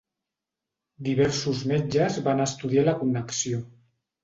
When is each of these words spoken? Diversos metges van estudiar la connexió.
Diversos 1.07 1.61
metges 1.73 2.19
van 2.31 2.43
estudiar 2.49 2.89
la 2.91 2.99
connexió. 3.05 3.65